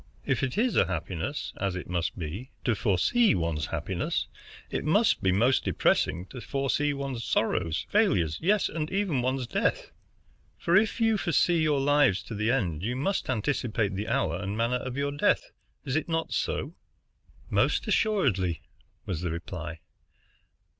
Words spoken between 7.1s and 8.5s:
sorrows, failures,